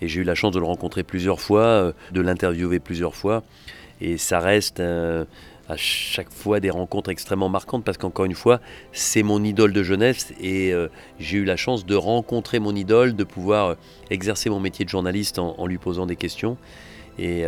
[0.00, 3.42] Et j'ai eu la chance de le rencontrer plusieurs fois, euh, de l'interviewer plusieurs fois.
[4.00, 5.24] Et ça reste euh,
[5.68, 8.60] à chaque fois des rencontres extrêmement marquantes parce qu'encore une fois,
[8.92, 10.72] c'est mon idole de jeunesse et
[11.18, 13.76] j'ai eu la chance de rencontrer mon idole, de pouvoir
[14.10, 16.56] exercer mon métier de journaliste en, lui posant des questions.
[17.18, 17.44] Et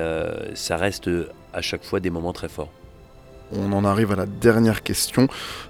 [0.55, 1.09] ça reste
[1.53, 2.73] à chaque fois des moments très forts.
[3.53, 5.29] On en arrive à la dernière question.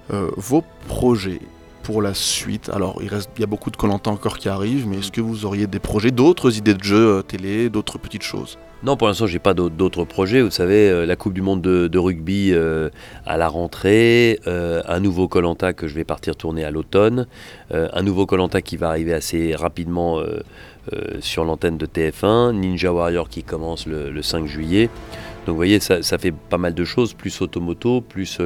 [0.09, 1.41] vos projets,
[1.89, 2.69] pour la suite?
[2.69, 5.21] Alors, il, reste, il y a beaucoup de Colanta encore qui arrivent, mais est-ce que
[5.21, 8.59] vous auriez des projets, d'autres idées de jeux euh, télé, d'autres petites choses?
[8.83, 10.41] Non, pour l'instant, j'ai pas d'autres projets.
[10.41, 12.89] Vous savez, euh, la Coupe du Monde de, rugby euh,
[13.25, 17.27] à la rentrée, un nouveau Colanta que je vais partir tourner à l'automne,
[17.71, 20.21] un nouveau Colanta qui va arriver assez rapidement
[21.19, 24.89] sur l'antenne de TF1, Ninja Warrior qui commence le, 5 juillet.
[25.45, 28.39] Donc, vous voyez, ça, ça, fait pas mal de choses, plus automoto, plus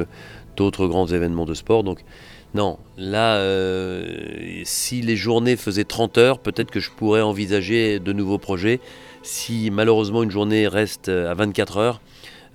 [0.56, 1.84] d'autres grands événements de sport.
[1.84, 2.00] Donc,
[2.54, 8.12] non, là, euh, si les journées faisaient 30 heures, peut-être que je pourrais envisager de
[8.12, 8.78] nouveaux projets.
[9.24, 12.00] Si malheureusement une journée reste à 24 heures,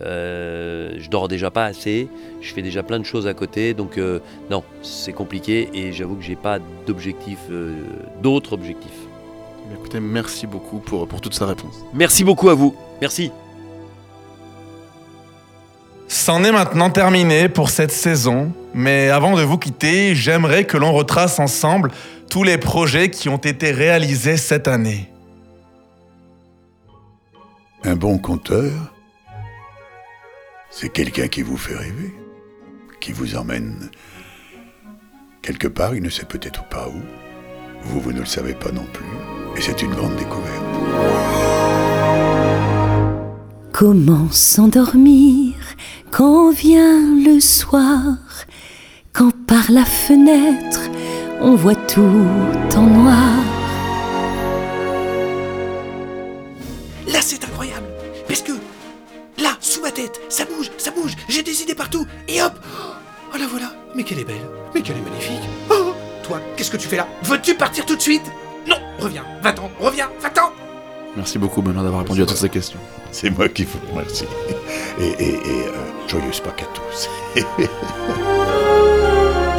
[0.01, 2.07] euh, je dors déjà pas assez,
[2.41, 6.15] je fais déjà plein de choses à côté, donc euh, non, c'est compliqué et j'avoue
[6.15, 7.49] que j'ai pas d'objectifs,
[8.21, 8.91] d'autres objectifs.
[9.73, 11.83] Écoutez, merci beaucoup pour, pour toute sa réponse.
[11.93, 13.31] Merci beaucoup à vous, merci.
[16.07, 20.93] C'en est maintenant terminé pour cette saison, mais avant de vous quitter, j'aimerais que l'on
[20.93, 21.91] retrace ensemble
[22.29, 25.09] tous les projets qui ont été réalisés cette année.
[27.83, 28.93] Un bon conteur,
[30.69, 32.13] c'est quelqu'un qui vous fait rêver,
[32.99, 33.89] qui vous emmène
[35.41, 37.01] quelque part, il ne sait peut-être pas où.
[37.83, 39.05] Vous, vous ne le savez pas non plus.
[39.57, 40.63] Et c'est une grande découverte.
[43.71, 45.53] Comment s'endormir
[46.11, 48.17] quand vient le soir,
[49.13, 50.81] quand par la fenêtre
[51.39, 52.27] on voit tout
[52.75, 53.48] en noir?
[61.27, 62.53] J'ai des idées partout, et hop
[63.33, 64.41] Oh la voilà Mais qu'elle est belle,
[64.73, 65.93] mais qu'elle est magnifique Oh
[66.23, 67.07] Toi, qu'est-ce que tu fais là?
[67.23, 68.23] Veux-tu partir tout de suite?
[68.67, 70.51] Non Reviens, va-t'en, reviens, va-t'en
[71.15, 72.79] Merci beaucoup Benoît d'avoir répondu à toutes ces questions.
[73.11, 74.25] C'est moi qui vous remercie.
[74.99, 77.09] Et, et, et euh, joyeuse Pâques à tous.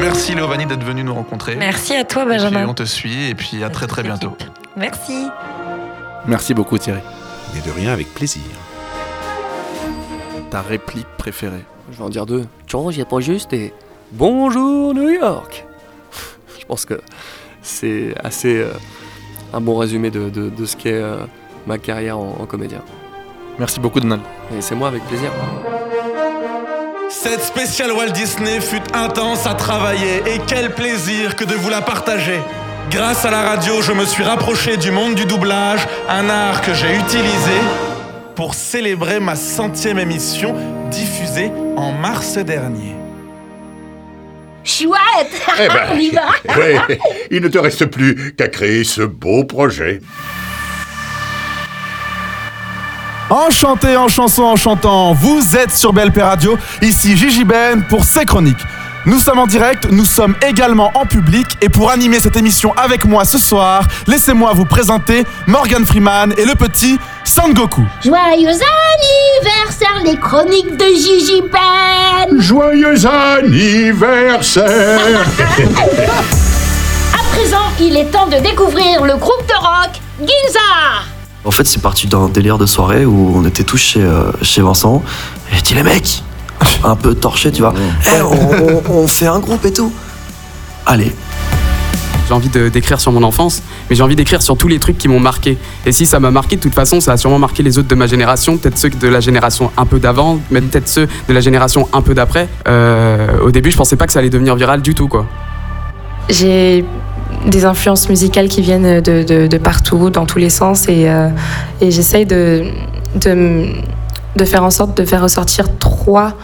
[0.00, 1.56] Merci Léovanie d'être venu nous rencontrer.
[1.56, 2.66] Merci à toi Benjamin.
[2.68, 4.36] on te suit et puis à très très bientôt.
[4.76, 5.26] Merci.
[6.26, 7.00] Merci beaucoup Thierry.
[7.54, 8.42] Mais de rien avec plaisir.
[10.50, 12.44] Ta réplique préférée Je vais en dire deux.
[12.66, 13.72] Tu j'ai pas juste et
[14.10, 15.64] Bonjour New York
[16.58, 17.00] Je pense que
[17.62, 18.72] c'est assez euh,
[19.52, 21.18] un bon résumé de, de, ce qu'est euh,
[21.66, 22.82] ma carrière en, comédien.
[23.60, 24.22] Merci beaucoup Donald.
[24.56, 25.30] Et c'est moi avec plaisir.
[27.08, 31.82] Cette spéciale Walt Disney fut intense à travailler et quel plaisir que de vous la
[31.82, 32.40] partager.
[32.90, 36.74] Grâce à la radio, je me suis rapproché du monde du doublage, un art que
[36.74, 37.60] j'ai utilisé
[38.34, 40.54] pour célébrer ma centième émission
[40.90, 42.94] diffusée en mars dernier.
[44.64, 46.28] Chouette eh ben, On y va
[47.30, 50.00] Il ne te reste plus qu'à créer ce beau projet.
[53.30, 58.24] Enchanté en chanson en chantant, vous êtes sur BLP Radio, ici Gigi Ben pour ces
[58.24, 58.58] chroniques.
[59.06, 63.06] Nous sommes en direct, nous sommes également en public et pour animer cette émission avec
[63.06, 67.80] moi ce soir, laissez-moi vous présenter Morgan Freeman et le petit Sangoku.
[68.04, 75.00] Joyeux anniversaire les chroniques de Gigi Ben Joyeux anniversaire
[77.14, 80.60] À présent, il est temps de découvrir le groupe de rock Ginza
[81.46, 84.60] En fait, c'est parti d'un délire de soirée où on était tous chez, euh, chez
[84.60, 85.02] Vincent.
[85.50, 86.22] Et je dis, les mecs,
[86.84, 87.74] un peu torché, tu vois.
[88.16, 89.92] Eh, on, on- on fait un groupe et tout.
[90.86, 91.12] Allez.
[92.28, 94.96] J'ai envie de- d'écrire sur mon enfance, mais j'ai envie d'écrire sur tous les trucs
[94.98, 95.58] qui m'ont marqué.
[95.84, 97.94] Et si ça m'a marqué, de toute façon, ça a sûrement marqué les autres de
[97.96, 101.40] ma génération, peut-être ceux de la génération un peu d'avant, mais peut-être ceux de la
[101.40, 102.48] génération un peu d'après.
[102.68, 105.26] Euh, au début, je pensais pas que ça allait devenir viral du tout, quoi.
[106.28, 106.84] J'ai
[107.46, 111.28] des influences musicales qui viennent de, de- de partout, dans tous les sens, et, euh,
[111.80, 112.64] et j'essaye de,
[113.16, 113.66] de,
[114.36, 116.34] de faire en sorte de faire ressortir trois,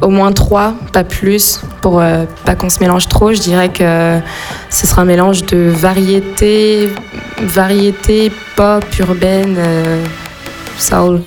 [0.00, 3.32] au moins trois, pas plus, pour euh, pas qu'on se mélange trop.
[3.32, 4.20] Je dirais que
[4.70, 6.90] ce sera un mélange de variété,
[7.42, 10.04] variété pop, urbaine, euh,
[10.78, 11.22] soul.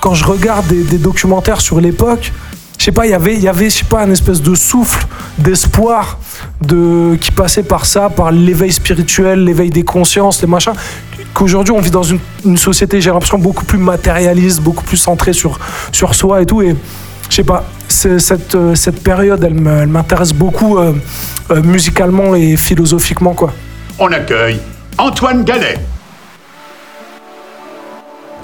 [0.00, 2.32] quand je regarde des, documentaires sur l'époque,
[2.78, 4.54] je sais pas, il y avait, il y avait, je sais pas, un espèce de
[4.54, 5.06] souffle
[5.38, 6.18] d'espoir
[6.60, 10.74] de qui passait par ça, par l'éveil spirituel, l'éveil des consciences, les machins.
[11.34, 15.32] Qu'aujourd'hui, on vit dans une, une société, j'ai l'impression beaucoup plus matérialiste, beaucoup plus centrée
[15.32, 15.58] sur
[15.92, 16.62] sur soi et tout.
[16.62, 16.76] Et
[17.28, 19.54] je sais pas, cette euh, cette période, elle
[19.88, 20.92] m'intéresse beaucoup euh,
[21.50, 23.52] euh, musicalement et philosophiquement, quoi.
[23.98, 24.60] On accueille
[24.96, 25.78] Antoine Gallet.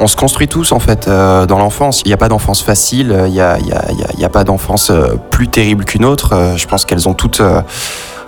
[0.03, 2.01] On se construit tous en fait euh, dans l'enfance.
[2.05, 4.21] Il n'y a pas d'enfance facile, il n'y a, y a- il y a- il
[4.21, 6.33] y a pas d'enfance euh, plus terrible qu'une autre.
[6.33, 7.61] Euh, je pense qu'elles ont toutes, euh,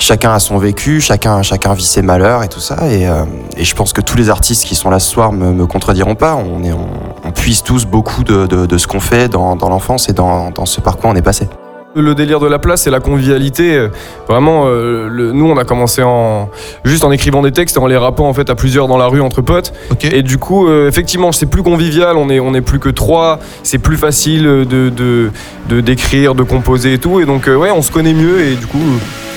[0.02, 1.40] chacun a son vécu, chacun,
[1.74, 2.76] vit ses malheurs et tout ça.
[2.90, 3.24] Et, euh,
[3.56, 6.14] et je pense que tous les artistes qui sont là ce soir me, me contrediront
[6.14, 6.34] pas.
[6.36, 10.96] On, puise tous beaucoup de, ce qu'on fait dans, l'enfance et dans, dans ce par
[10.96, 11.48] quoi on est passé.
[11.94, 13.88] Le délire de la place et la convivialité, euh,
[14.26, 16.48] vraiment, euh, le- nous on a commencé en
[16.86, 19.08] juste en écrivant des textes et en les rappant en fait à plusieurs dans la
[19.08, 19.74] rue entre potes.
[20.02, 22.16] Et du coup, euh, effectivement, c'est plus convivial.
[22.16, 23.40] On est on est plus que trois.
[23.62, 25.30] C'est plus facile de de
[25.68, 27.20] de- d'écrire, de, composer et tout.
[27.20, 28.78] Et donc euh, ouais, on se connaît mieux et du coup,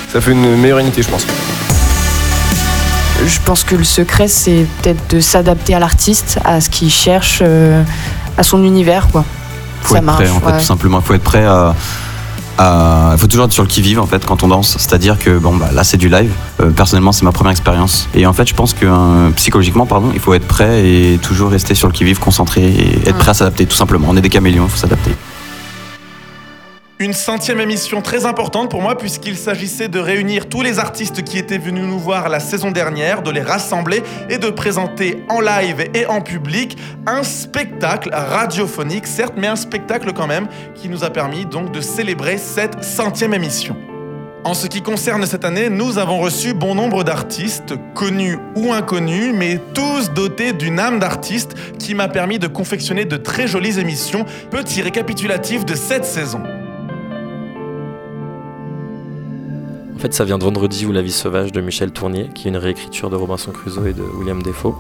[0.07, 1.27] ça fait une meilleure unité, je pense.
[3.25, 7.39] Je pense que le secret, c'est peut-être de s'adapter à l'artiste, à ce qu'il cherche,
[7.41, 7.81] euh,
[8.37, 9.25] à son univers, quoi.
[9.81, 10.57] faut Ça être prêt en fait ouais.
[10.59, 11.75] tout simplement il faut être prêt à
[12.59, 14.77] il faut toujours être sur le qui-vive en fait quand on danse.
[14.79, 16.31] C'est à dire que bon bah là c'est du live.
[16.61, 18.07] Euh, personnellement c'est ma première expérience.
[18.13, 21.51] Et en fait je pense que euh, psychologiquement pardon il faut être prêt et toujours
[21.51, 24.07] rester sur le qui-vive concentré et être prêt à s'adapter tout simplement.
[24.09, 25.11] On est des caméléons il faut s'adapter
[26.97, 31.37] Une centième émission très importante pour moi puisqu'il s'agissait de réunir tous les artistes qui
[31.37, 35.89] étaient venus nous voir la saison dernière, de les rassembler et de présenter en live
[35.93, 41.09] et en public un spectacle radiophonique, certes, mais un spectacle quand même qui nous a
[41.09, 43.75] permis donc de célébrer cette centième émission.
[44.45, 49.33] En ce qui concerne cette année, nous avons reçu bon nombre d'artistes, connus ou inconnus,
[49.35, 54.25] mais tous dotés d'une âme d'artiste qui m'a permis de confectionner de très jolies émissions.
[54.49, 56.41] Petit récapitulatif de cette saison.
[59.95, 62.51] En fait, ça vient de Vendredi ou La vie sauvage de Michel Tournier, qui est
[62.51, 64.75] une réécriture de Robinson Crusoe et de William Defoe.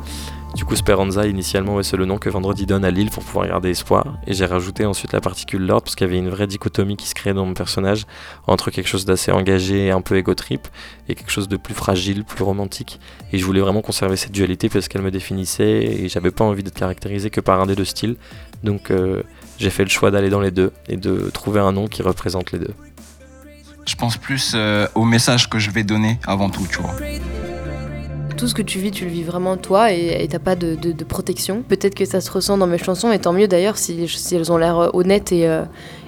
[0.55, 3.69] Du coup, Speranza, initialement, c'est le nom que Vendredi donne à Lille pour pouvoir garder
[3.69, 4.17] espoir.
[4.27, 7.07] Et j'ai rajouté ensuite la particule Lord, parce qu'il y avait une vraie dichotomie qui
[7.07, 8.05] se créait dans mon personnage
[8.45, 10.67] entre quelque chose d'assez engagé et un peu égo-trip,
[11.07, 12.99] et quelque chose de plus fragile, plus romantique.
[13.31, 16.61] Et je voulais vraiment conserver cette dualité parce qu'elle me définissait, et j'avais pas envie
[16.61, 18.17] d'être caractérisé que par un des deux styles.
[18.63, 19.23] Donc, euh,
[19.59, 22.51] j'ai fait le choix d'aller dans les deux et de trouver un nom qui représente
[22.51, 22.73] les deux.
[23.85, 26.95] Je pense plus euh, au message que je vais donner avant tout, tu vois.
[28.35, 30.91] Tout ce que tu vis, tu le vis vraiment toi et t'as pas de, de-
[30.91, 31.61] de protection.
[31.61, 34.51] Peut-être que ça se ressent dans mes chansons, et tant mieux d'ailleurs si, si elles
[34.51, 35.63] ont l'air euh, honnêtes et, euh,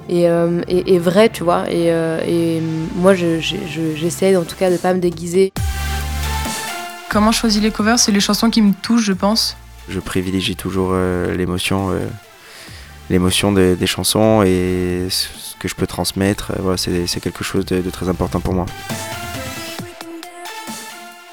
[0.10, 1.70] et, euh, et- et vraies, tu vois.
[1.72, 2.62] Et, euh, et
[2.96, 5.54] moi, je- je- je- j'essaie en tout cas de pas me déguiser.
[7.10, 7.98] Comment je choisis les covers?
[8.00, 9.56] C'est les chansons qui me touchent, je pense.
[9.88, 12.00] Je privilégie toujours euh, l'émotion, euh,
[13.10, 15.08] l'émotion des, des chansons et
[15.60, 16.52] que je peux transmettre.
[16.52, 18.65] euh, voilà, c'est c'est quelque chose de, de très important pour moi.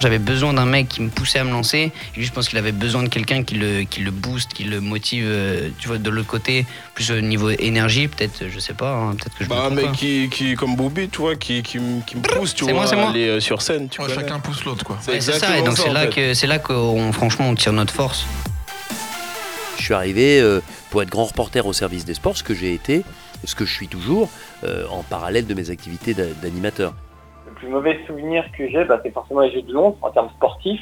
[0.01, 1.91] J'avais besoin d'un mec qui me poussait à me lancer.
[2.15, 4.65] Et lui, je pense qu'il avait besoin de quelqu'un qui le, qui le booste, qui
[4.65, 8.75] le motive, euh, tu vois, de l'autre côté, plus au niveau énergie, peut-être, je sais
[8.75, 11.23] pas, hein, peut-être que je me Bah, un trompe, mec qui, qui, comme Bobby, tu
[11.23, 13.11] vois, qui, qui, me- qui me pousse, tu vois, moi, c'est à moi.
[13.11, 13.89] aller euh, sur scène.
[13.89, 14.13] Tu connais.
[14.15, 14.99] chacun pousse l'autre, quoi.
[15.09, 17.95] Ouais, c'est ça, et donc c'est là, que, c'est là qu'on, franchement, on tire notre
[17.95, 18.27] force.
[19.79, 20.61] Je suis arrivé euh,
[20.91, 23.05] pour être grand reporter au service des sports, ce que j'ai été,
[23.47, 24.29] ce que je suis toujours,
[24.65, 26.95] euh, en parallèle de mes activités d'a- d'animateur.
[27.49, 30.31] Le plus mauvais souvenir que j'ai, bah, c'est forcément les Jeux de Londres en termes
[30.37, 30.81] sportifs.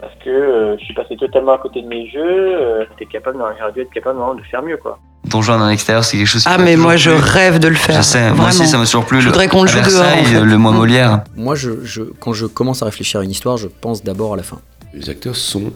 [0.00, 2.18] Parce que euh, je suis passé totalement à côté de mes jeux.
[2.60, 4.98] Euh, j'étais capable, j'aurais dû être capable non, de faire mieux, quoi.
[5.26, 7.20] Donjon en extérieur, c'est quelque chose qui Ah, m'a mais moi, je plu.
[7.20, 7.96] rêve de le faire.
[7.96, 9.20] Je sais, moi aussi, ça m'a toujours plu.
[9.20, 10.40] Je voudrais qu'on le à joue dehors, en fait.
[10.40, 10.72] le mois.
[10.72, 11.22] Molière.
[11.36, 14.36] Moi, je, je- quand je commence à réfléchir à une histoire, je pense d'abord à
[14.36, 14.58] la fin.
[14.92, 15.72] Les acteurs sont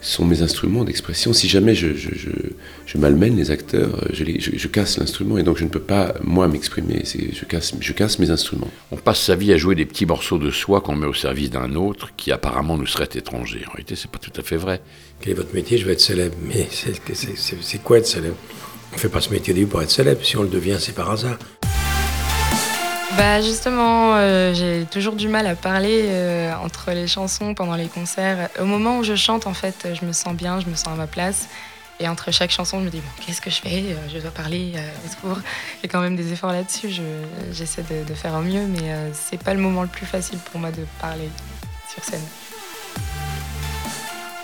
[0.00, 1.32] sont mes instruments d'expression.
[1.32, 2.30] Si jamais je, je, je,
[2.86, 5.68] je malmène les acteurs, euh, je, les- je- je casse l'instrument et donc je ne
[5.68, 7.02] peux pas, moi, m'exprimer.
[7.04, 8.70] C'est- Je casse, je casse mes instruments.
[8.92, 11.50] On passe sa vie à jouer des petits morceaux de soi qu'on met au service
[11.50, 13.62] d'un autre qui apparemment nous serait étranger.
[13.68, 14.80] En réalité, c'est pas tout à fait vrai.
[15.20, 15.76] Quel est votre métier?
[15.78, 16.36] Je veux être célèbre.
[16.46, 18.36] Mais c'est- quoi être célèbre?
[18.94, 20.24] On fait pas ce métier au début pour être célèbre.
[20.24, 21.38] Si on le devient, c'est par hasard.
[23.16, 27.88] Bah justement, euh, j'ai toujours du mal à parler euh, entre les chansons pendant les
[27.88, 28.48] concerts.
[28.60, 30.94] Au moment où je chante, en fait, je me sens bien, je me sens à
[30.94, 31.48] ma place.
[31.98, 33.84] Et entre chaque chanson, je me dis, bon, qu'est-ce que je fais?
[33.90, 35.38] Euh, Je dois parler, euh, au secours.
[35.82, 37.02] J'ai quand même des efforts là-dessus, je-
[37.52, 40.60] j'essaie de, de faire au mieux, mais c'est pas le moment le plus facile pour
[40.60, 41.28] moi de parler
[41.92, 42.22] sur scène.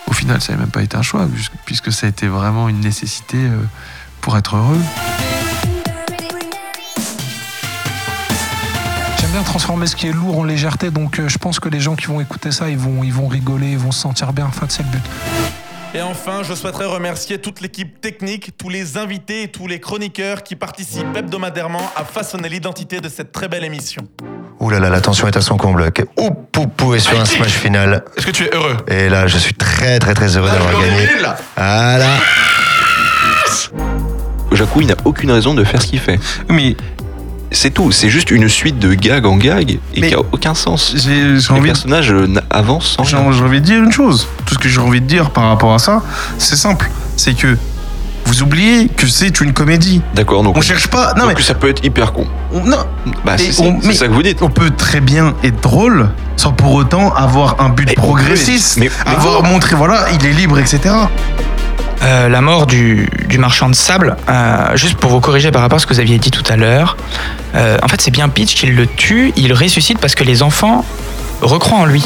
[0.07, 1.27] Au final, ça n'a même pas été un choix,
[1.65, 3.39] puisque- ça a été vraiment une nécessité
[4.21, 4.81] pour être heureux.
[9.37, 11.95] Bien transformer ce qui est lourd en légèreté, donc euh, je pense que les gens
[11.95, 14.47] qui vont écouter ça, ils vont, ils vont rigoler, ils vont se sentir bien.
[14.47, 15.03] En fait, c'est le but.
[15.93, 20.43] Et enfin, je souhaiterais remercier toute l'équipe technique, tous les invités et tous les chroniqueurs
[20.43, 24.05] qui participent hebdomadairement à façonner l'identité de cette très belle émission.
[24.59, 25.93] Ouh là là, la tension est à son comble.
[26.17, 28.05] Ouh, pou, pou est sur un smash final.
[28.17, 28.79] Est-ce que tu es heureux?
[28.89, 31.09] Et là, je suis très très très heureux d'avoir gagné.
[31.57, 32.07] Voilà.
[34.53, 36.19] Jacou, il n'a aucune raison de faire ce qu'il fait.
[36.49, 36.75] Mais
[37.57, 40.95] c'est tout, c'est juste une suite de gag en gag et qui a aucun sens.
[41.07, 44.27] Les personnages euh, avancent sans J'ai j'ai envie de dire une chose.
[44.45, 46.03] Tout ce que j'ai envie de dire par rapport à ça,
[46.39, 46.91] c'est simple.
[47.17, 47.57] C'est que
[48.27, 50.03] vous oubliez que c'est une comédie.
[50.15, 51.15] D'accord, donc On cherche pas.
[51.17, 52.27] Non, donc mais ça peut être hyper con.
[52.53, 52.79] on- non.
[53.25, 54.43] Bah, Et c'est on- c'est mais ça que vous dites.
[54.43, 58.79] On peut très bien être drôle sans pour autant avoir un but progressiste.
[58.79, 60.81] mais- mais avoir montré, voilà, il est libre, etc.
[62.03, 65.77] Euh, la mort du, du marchand de sable, euh, juste pour vous corriger par rapport
[65.77, 66.97] à ce que vous aviez dit tout à l'heure,
[67.55, 70.85] euh, en fait c'est bien Peach qui le tue, il ressuscite parce que les enfants
[71.41, 72.05] recroient en lui.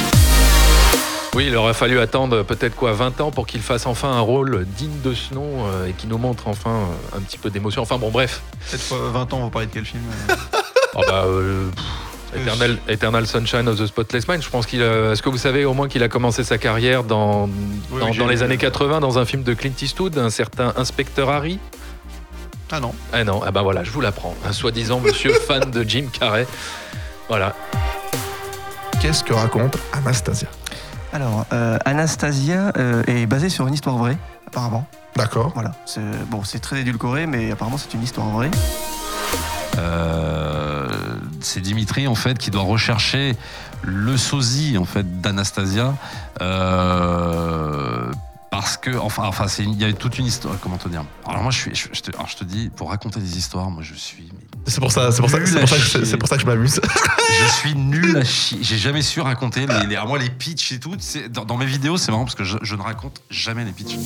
[1.35, 4.67] Oui, il aurait fallu attendre peut-être quoi 20 ans pour qu'il fasse enfin un rôle
[4.77, 7.83] digne de ce nom euh, et qui nous montre enfin un petit peu d'émotion.
[7.83, 8.43] Enfin bon, bref.
[8.69, 10.35] Peut-être euh, 20 ans, vous parlez de quel film euh?
[10.97, 11.85] Ah bah, euh, pff,
[12.35, 14.43] Eternal, Eternal Sunshine of the Spotless Mind.
[14.43, 14.81] Je pense qu'il.
[14.83, 17.53] Est-ce que vous savez au moins qu'il a commencé sa carrière dans, dans,
[17.93, 21.29] oui, dans j'ai les années 80 dans un film de Clint Eastwood, un certain Inspecteur
[21.31, 21.59] Harry?
[22.73, 22.95] Ah non.
[23.13, 24.35] Ah non, ah bah voilà, je vous l'apprends.
[24.47, 26.47] Un soi-disant monsieur fan de Jim Carrey.
[27.29, 27.55] Voilà.
[29.01, 30.49] Qu'est-ce que raconte Anastasia?
[31.13, 34.17] Alors, euh, Anastasia euh, est basée sur une histoire vraie,
[34.47, 34.87] apparemment.
[35.17, 35.51] D'accord.
[35.55, 35.73] Voilà.
[35.87, 38.51] C'est- Bon, c'est très édulcoré, mais apparemment c'est une histoire vraie.
[39.79, 40.70] Euh,
[41.45, 43.37] c'est Dimitri en fait qui doit rechercher
[43.83, 45.95] le sosie en fait d'Anastasia
[46.41, 48.11] euh,
[48.51, 51.05] parce que enfin enfin c'est il y a toute une histoire comment te dire?
[51.27, 53.71] Alors moi je suis je, je te, alors, je te dis pour raconter des histoires
[53.71, 54.29] moi je suis
[54.67, 56.05] C'est pour ça, c'est pour ça, c'est pour ça, que, chier.
[56.05, 56.81] c'est pour ça que je m'amuse.
[57.47, 58.59] je suis nul à chier.
[58.63, 60.95] J'ai jamais su raconter les, les- à moi les pitchs et tout.
[61.31, 63.97] Dans, dans mes vidéos c'est marrant parce que je, je ne raconte jamais les pitchs.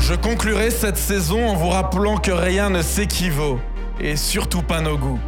[0.00, 3.58] Je conclurai cette saison en vous rappelant que rien ne s'équivaut,
[4.00, 5.20] et surtout pas nos goûts.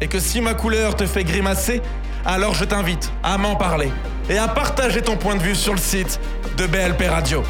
[0.00, 1.80] Et que si ma couleur te fait grimacer,
[2.24, 3.90] alors je t'invite à m'en parler
[4.28, 6.20] et à partager ton point de vue sur le site
[6.56, 7.42] de BLP Radio.